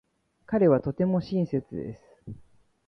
[0.47, 2.01] 彼はとても親切です。